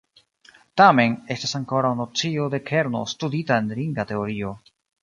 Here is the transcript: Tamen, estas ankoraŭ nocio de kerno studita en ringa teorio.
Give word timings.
Tamen, 0.81 1.13
estas 1.35 1.53
ankoraŭ 1.61 1.93
nocio 2.01 2.49
de 2.57 2.63
kerno 2.73 3.05
studita 3.17 3.61
en 3.65 3.73
ringa 3.83 4.13
teorio. 4.15 4.61